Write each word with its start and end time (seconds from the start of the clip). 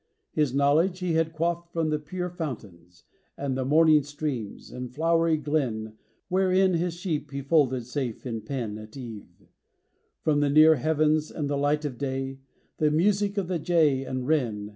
His 0.31 0.51
knowledge 0.51 0.97
he 0.97 1.13
had 1.13 1.31
quaffed 1.31 1.71
from 1.71 1.91
the 1.91 1.99
pure 1.99 2.31
foun 2.31 2.57
tains, 2.57 3.03
And 3.37 3.55
the 3.55 3.63
morning 3.63 4.01
streams, 4.01 4.71
and 4.71 4.91
flowery 4.91 5.37
glen 5.37 5.95
Wherein 6.27 6.73
his 6.73 6.95
sheep 6.95 7.29
he 7.29 7.43
folded 7.43 7.85
safe 7.85 8.25
in 8.25 8.41
pen 8.41 8.79
At 8.79 8.97
eve; 8.97 9.45
from 10.23 10.39
the 10.39 10.49
near 10.49 10.73
heavens, 10.77 11.29
and 11.29 11.47
the 11.47 11.55
light 11.55 11.85
Of 11.85 11.99
day, 11.99 12.39
the 12.79 12.89
music 12.89 13.37
of 13.37 13.47
the 13.47 13.59
jay 13.59 14.03
and 14.03 14.27
wren. 14.27 14.69